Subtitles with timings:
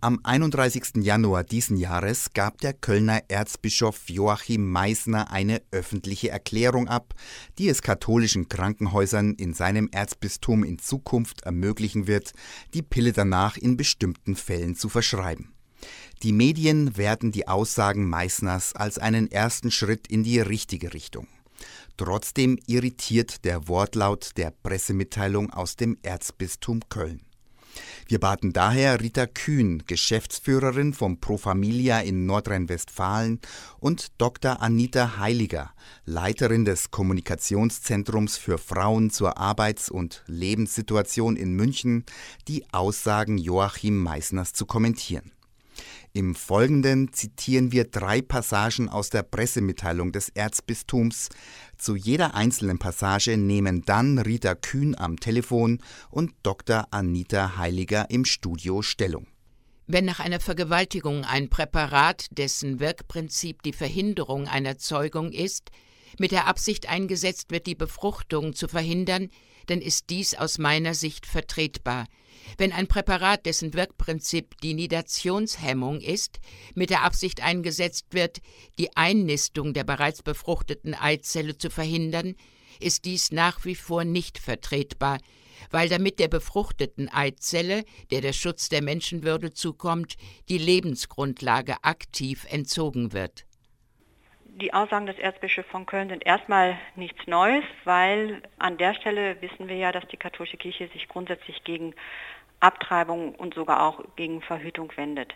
[0.00, 1.02] Am 31.
[1.02, 7.14] Januar diesen Jahres gab der Kölner Erzbischof Joachim Meisner eine öffentliche Erklärung ab,
[7.58, 12.32] die es katholischen Krankenhäusern in seinem Erzbistum in Zukunft ermöglichen wird,
[12.74, 15.52] die Pille danach in bestimmten Fällen zu verschreiben.
[16.22, 21.26] Die Medien werten die Aussagen Meisners als einen ersten Schritt in die richtige Richtung.
[21.96, 27.27] Trotzdem irritiert der Wortlaut der Pressemitteilung aus dem Erzbistum Köln.
[28.10, 33.38] Wir baten daher Rita Kühn, Geschäftsführerin von Pro Familia in Nordrhein-Westfalen,
[33.80, 34.62] und Dr.
[34.62, 35.72] Anita Heiliger,
[36.06, 42.06] Leiterin des Kommunikationszentrums für Frauen zur Arbeits- und Lebenssituation in München,
[42.48, 45.32] die Aussagen Joachim Meissners zu kommentieren.
[46.12, 51.28] Im Folgenden zitieren wir drei Passagen aus der Pressemitteilung des Erzbistums.
[51.76, 55.78] Zu jeder einzelnen Passage nehmen dann Rita Kühn am Telefon
[56.10, 56.86] und Dr.
[56.90, 59.26] Anita Heiliger im Studio Stellung.
[59.86, 65.70] Wenn nach einer Vergewaltigung ein Präparat, dessen Wirkprinzip die Verhinderung einer Zeugung ist,
[66.18, 69.30] mit der Absicht eingesetzt wird, die Befruchtung zu verhindern,
[69.66, 72.06] dann ist dies aus meiner Sicht vertretbar–
[72.56, 76.40] wenn ein Präparat, dessen Wirkprinzip die Nidationshemmung ist,
[76.74, 78.38] mit der Absicht eingesetzt wird,
[78.78, 82.34] die Einnistung der bereits befruchteten Eizelle zu verhindern,
[82.80, 85.18] ist dies nach wie vor nicht vertretbar,
[85.70, 90.14] weil damit der befruchteten Eizelle, der der Schutz der Menschenwürde zukommt,
[90.48, 93.47] die Lebensgrundlage aktiv entzogen wird.
[94.60, 99.68] Die Aussagen des Erzbischofs von Köln sind erstmal nichts Neues, weil an der Stelle wissen
[99.68, 101.94] wir ja, dass die katholische Kirche sich grundsätzlich gegen
[102.60, 105.34] Abtreibung und sogar auch gegen Verhütung wendet.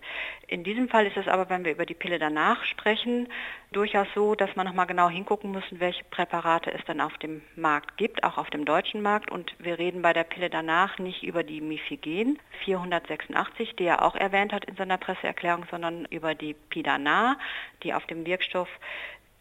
[0.48, 3.28] In diesem Fall ist es aber, wenn wir über die Pille danach sprechen,
[3.70, 7.96] durchaus so, dass man nochmal genau hingucken muss, welche Präparate es dann auf dem Markt
[7.96, 9.30] gibt, auch auf dem deutschen Markt.
[9.30, 14.16] Und wir reden bei der Pille danach nicht über die Mifigen 486, die er auch
[14.16, 17.38] erwähnt hat in seiner Presseerklärung, sondern über die Pidana,
[17.82, 18.68] die auf dem Wirkstoff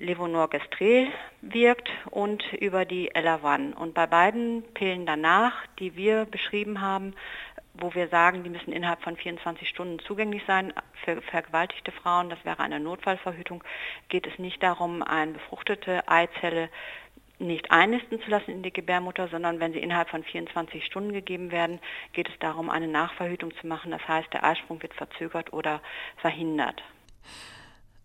[0.01, 1.07] Levonorgestrel
[1.41, 3.73] wirkt und über die Elavan.
[3.73, 7.13] Und bei beiden Pillen danach, die wir beschrieben haben,
[7.73, 10.73] wo wir sagen, die müssen innerhalb von 24 Stunden zugänglich sein
[11.03, 13.63] für vergewaltigte Frauen, das wäre eine Notfallverhütung,
[14.09, 16.69] geht es nicht darum, eine befruchtete Eizelle
[17.39, 21.51] nicht einnisten zu lassen in die Gebärmutter, sondern wenn sie innerhalb von 24 Stunden gegeben
[21.51, 21.79] werden,
[22.13, 23.91] geht es darum, eine Nachverhütung zu machen.
[23.91, 25.81] Das heißt, der Eisprung wird verzögert oder
[26.17, 26.83] verhindert.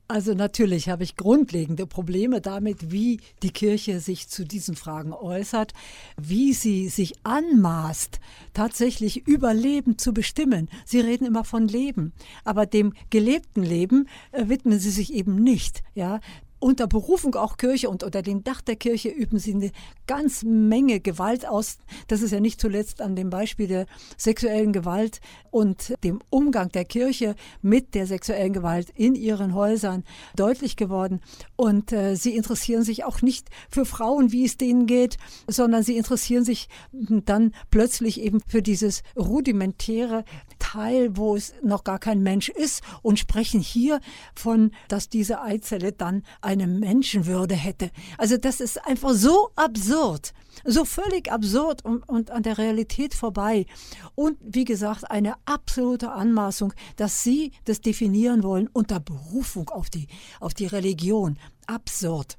[0.09, 5.72] Also natürlich habe ich grundlegende Probleme damit, wie die Kirche sich zu diesen Fragen äußert,
[6.17, 8.21] wie sie sich anmaßt,
[8.55, 10.69] tatsächlich über Leben zu bestimmen.
[10.84, 12.12] Sie reden immer von Leben,
[12.44, 15.83] aber dem gelebten Leben äh, widmen sie sich eben nicht.
[15.97, 16.21] Ja,
[16.59, 19.71] unter Berufung auch Kirche und unter dem Dach der Kirche üben sie eine
[20.06, 21.78] ganz Menge Gewalt aus.
[22.09, 23.87] Das ist ja nicht zuletzt an dem Beispiel der
[24.17, 30.77] sexuellen Gewalt und dem Umgang der Kirche mit der sexuellen Gewalt in ihren Häusern deutlich
[30.77, 31.21] geworden.
[31.56, 35.97] Und äh, sie interessieren sich auch nicht für Frauen, wie es denen geht, sondern sie
[35.97, 40.25] interessieren sich dann plötzlich eben für dieses rudimentäre
[40.59, 44.00] Teil, wo es noch gar kein Mensch ist und sprechen hier
[44.34, 47.91] von, dass diese Eizelle dann eine Menschenwürde hätte.
[48.17, 50.33] Also das ist einfach so absurd,
[50.65, 53.67] so völlig absurd und, und an der Realität vorbei.
[54.15, 60.06] Und wie gesagt, eine absolute Anmaßung, dass Sie das definieren wollen unter Berufung auf die,
[60.41, 61.39] auf die Religion.
[61.67, 62.39] Absurd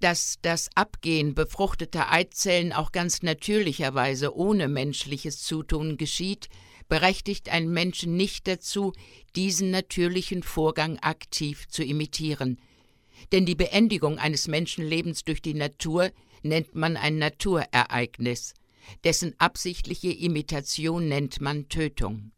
[0.00, 6.48] dass das Abgehen befruchteter Eizellen auch ganz natürlicherweise ohne menschliches Zutun geschieht,
[6.88, 8.94] berechtigt einen Menschen nicht dazu,
[9.36, 12.58] diesen natürlichen Vorgang aktiv zu imitieren.
[13.30, 16.10] Denn die Beendigung eines Menschenlebens durch die Natur
[16.42, 18.54] nennt man ein Naturereignis,
[19.04, 22.32] dessen absichtliche Imitation nennt man Tötung.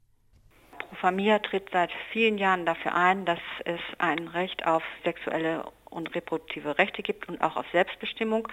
[0.78, 5.64] Pro Familia tritt seit vielen Jahren dafür ein, dass es ein Recht auf sexuelle
[5.94, 8.48] und reproduktive Rechte gibt und auch auf Selbstbestimmung.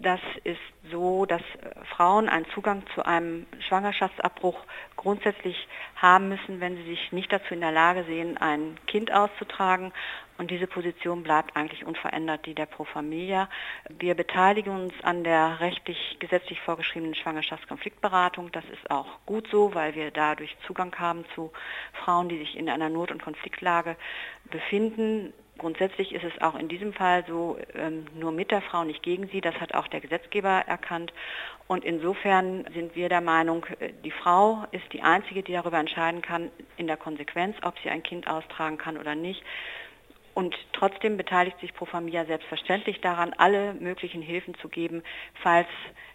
[0.00, 0.60] Das ist
[0.90, 4.58] so, dass äh, Frauen einen Zugang zu einem Schwangerschaftsabbruch
[4.96, 9.92] grundsätzlich haben müssen, wenn sie sich nicht dazu in der Lage sehen, ein Kind auszutragen.
[10.38, 13.48] Und diese Position bleibt eigentlich unverändert, die der Pro Familia.
[13.88, 18.50] Wir beteiligen uns an der rechtlich, gesetzlich vorgeschriebenen Schwangerschaftskonfliktberatung.
[18.50, 21.52] Das ist auch gut so, weil wir dadurch Zugang haben zu
[21.92, 23.96] Frauen, die sich in einer Not- und Konfliktlage
[24.50, 25.32] befinden.
[25.62, 29.28] Grundsätzlich ist es auch in diesem Fall so, ähm, nur mit der Frau, nicht gegen
[29.28, 29.40] sie.
[29.40, 31.12] Das hat auch der Gesetzgeber erkannt.
[31.68, 36.20] Und insofern sind wir der Meinung, äh, die Frau ist die Einzige, die darüber entscheiden
[36.20, 39.40] kann, in der Konsequenz, ob sie ein Kind austragen kann oder nicht.
[40.34, 45.02] Und trotzdem beteiligt sich Pro Familia selbstverständlich daran, alle möglichen Hilfen zu geben,
[45.42, 45.68] falls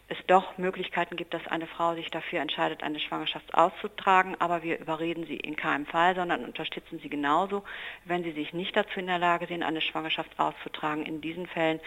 [0.09, 4.79] es doch Möglichkeiten gibt, dass eine Frau sich dafür entscheidet, eine Schwangerschaft auszutragen, aber wir
[4.79, 7.63] überreden sie in keinem Fall, sondern unterstützen sie genauso,
[8.05, 11.05] wenn sie sich nicht dazu in der Lage sehen, eine Schwangerschaft auszutragen.
[11.05, 11.81] In diesen Fällen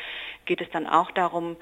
[0.45, 1.57] geht es dann auch darum,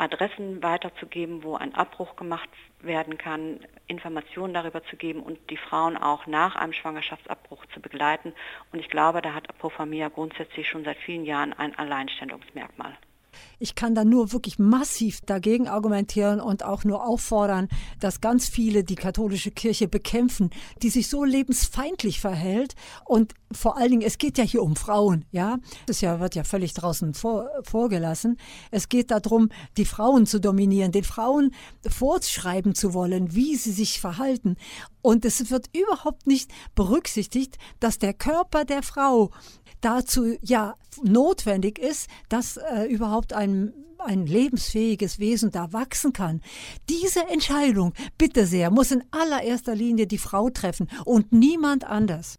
[0.00, 2.48] Adressen weiterzugeben, wo ein Abbruch gemacht
[2.80, 8.32] werden kann, Informationen darüber zu geben und die Frauen auch nach einem Schwangerschaftsabbruch zu begleiten.
[8.72, 12.96] Und ich glaube, da hat Apofamia grundsätzlich schon seit vielen Jahren ein Alleinstellungsmerkmal.
[13.62, 17.68] Ich kann da nur wirklich massiv dagegen argumentieren und auch nur auffordern,
[18.00, 20.48] dass ganz viele die katholische Kirche bekämpfen,
[20.82, 22.74] die sich so lebensfeindlich verhält.
[23.04, 25.58] Und vor allen Dingen, es geht ja hier um Frauen, ja.
[25.84, 28.38] Das ja, wird ja völlig draußen vor, vorgelassen.
[28.70, 31.52] Es geht darum, die Frauen zu dominieren, den Frauen
[31.86, 34.56] vorschreiben zu wollen, wie sie sich verhalten.
[35.02, 39.30] Und es wird überhaupt nicht berücksichtigt, dass der Körper der Frau
[39.80, 43.49] dazu ja notwendig ist, dass äh, überhaupt ein
[43.98, 46.40] ein lebensfähiges Wesen da wachsen kann.
[46.88, 52.38] Diese Entscheidung, bitte sehr, muss in allererster Linie die Frau treffen und niemand anders.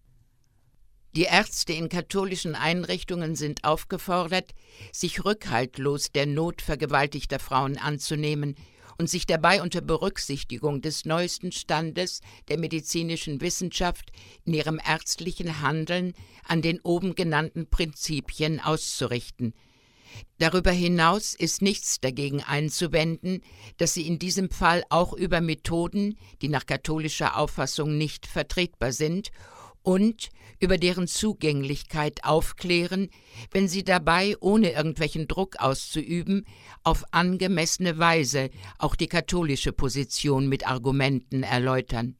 [1.13, 4.53] Die Ärzte in katholischen Einrichtungen sind aufgefordert,
[4.93, 8.55] sich rückhaltlos der Not vergewaltigter Frauen anzunehmen
[8.97, 14.11] und sich dabei unter Berücksichtigung des neuesten Standes der medizinischen Wissenschaft
[14.45, 16.13] in ihrem ärztlichen Handeln
[16.47, 19.53] an den oben genannten Prinzipien auszurichten.
[20.37, 23.41] Darüber hinaus ist nichts dagegen einzuwenden,
[23.77, 29.31] dass sie in diesem Fall auch über Methoden, die nach katholischer Auffassung nicht vertretbar sind,
[29.83, 30.29] und
[30.59, 33.09] über deren Zugänglichkeit aufklären,
[33.51, 36.45] wenn sie dabei, ohne irgendwelchen Druck auszuüben,
[36.83, 42.15] auf angemessene Weise auch die katholische Position mit Argumenten erläutern.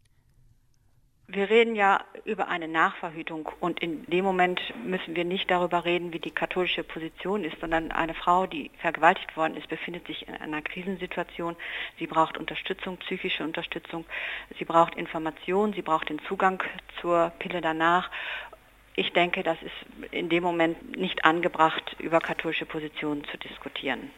[1.28, 6.14] Wir reden ja über eine Nachverhütung und in dem Moment müssen wir nicht darüber reden,
[6.14, 10.36] wie die katholische Position ist, sondern eine Frau, die vergewaltigt worden ist, befindet sich in
[10.36, 11.56] einer Krisensituation.
[11.98, 14.06] Sie braucht Unterstützung, psychische Unterstützung.
[14.60, 16.64] Sie braucht Information, sie braucht den Zugang
[17.02, 18.12] zur Pille danach.
[18.96, 24.12] Ich denke, das ist in dem Moment nicht angebracht, über katholische Positionen zu diskutieren.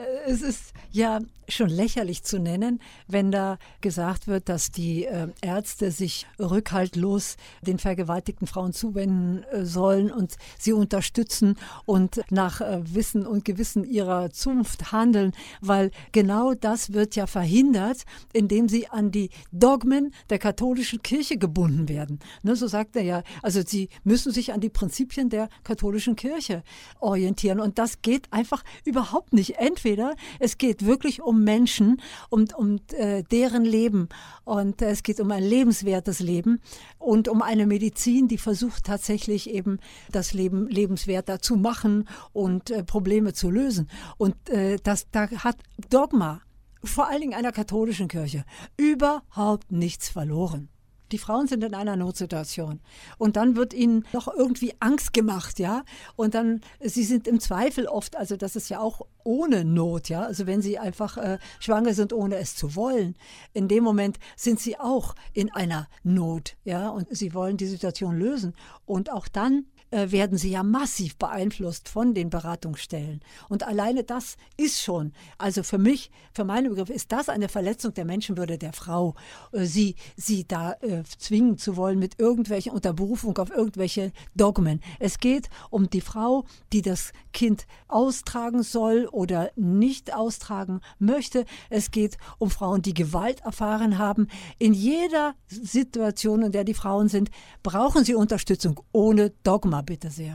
[0.00, 5.28] Äh, es ist ja schon lächerlich zu nennen, wenn da gesagt wird, dass die äh,
[5.40, 11.56] Ärzte sich rückhaltlos den vergewaltigten Frauen zuwenden äh, sollen und sie unterstützen
[11.86, 18.68] und nach Wissen und Gewissen ihrer Zunft handeln, weil genau das wird ja verhindert, indem
[18.68, 22.20] sie an die Dogmen der katholischen Kirche gebunden werden.
[22.42, 26.62] Ne, so sagt er ja, also sie müssen sich an die Prinzipien der katholischen Kirche
[27.00, 29.56] orientieren und das geht einfach überhaupt nicht.
[29.58, 29.89] Entweder
[30.38, 34.08] es geht wirklich um Menschen, um, um äh, deren Leben.
[34.44, 36.60] Und äh, es geht um ein lebenswertes Leben
[36.98, 39.78] und um eine Medizin, die versucht tatsächlich eben
[40.10, 43.88] das Leben lebenswerter zu machen und äh, Probleme zu lösen.
[44.18, 45.56] Und äh, das, da hat
[45.90, 46.42] Dogma,
[46.82, 48.44] vor allen Dingen einer katholischen Kirche,
[48.76, 50.68] überhaupt nichts verloren.
[51.12, 52.80] Die Frauen sind in einer Notsituation.
[53.18, 55.84] Und dann wird ihnen noch irgendwie Angst gemacht, ja.
[56.14, 60.22] Und dann, sie sind im Zweifel oft, also das ist ja auch ohne Not, ja.
[60.22, 63.14] Also wenn sie einfach äh, schwanger sind, ohne es zu wollen,
[63.52, 66.88] in dem Moment sind sie auch in einer Not, ja.
[66.88, 68.54] Und sie wollen die Situation lösen.
[68.86, 73.20] Und auch dann äh, werden sie ja massiv beeinflusst von den Beratungsstellen.
[73.48, 77.94] Und alleine das ist schon, also für mich, für meinen Begriff, ist das eine Verletzung
[77.94, 79.14] der Menschenwürde der Frau,
[79.52, 84.80] äh, sie, sie da äh, zwingen zu wollen mit irgendwelchen, unter Berufung auf irgendwelche Dogmen.
[84.98, 91.44] Es geht um die Frau, die das Kind austragen soll oder nicht austragen möchte.
[91.68, 94.28] Es geht um Frauen, die Gewalt erfahren haben.
[94.58, 97.30] In jeder Situation, in der die Frauen sind,
[97.62, 100.34] brauchen sie Unterstützung ohne Dogma bitte sehr.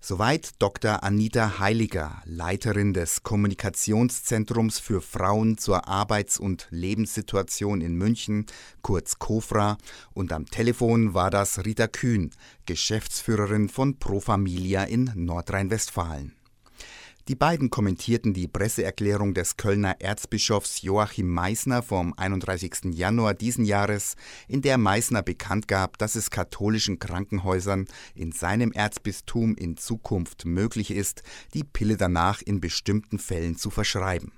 [0.00, 1.02] Soweit Dr.
[1.02, 8.46] Anita Heiliger, Leiterin des Kommunikationszentrums für Frauen zur Arbeits- und Lebenssituation in München,
[8.80, 9.76] kurz KOFRA,
[10.14, 12.30] und am Telefon war das Rita Kühn,
[12.64, 16.37] Geschäftsführerin von Pro Familia in Nordrhein-Westfalen.
[17.28, 22.94] Die beiden kommentierten die Presseerklärung des Kölner Erzbischofs Joachim Meissner vom 31.
[22.94, 24.16] Januar diesen Jahres,
[24.48, 30.90] in der Meissner bekannt gab, dass es katholischen Krankenhäusern in seinem Erzbistum in Zukunft möglich
[30.90, 34.32] ist, die Pille danach in bestimmten Fällen zu verschreiben.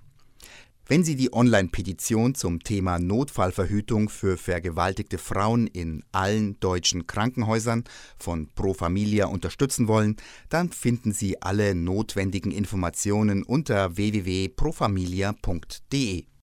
[0.91, 7.85] Wenn Sie die Online-Petition zum Thema Notfallverhütung für vergewaltigte Frauen in allen deutschen Krankenhäusern
[8.19, 10.17] von Pro Familia unterstützen wollen,
[10.49, 16.25] dann finden Sie alle notwendigen Informationen unter www.profamilia.de.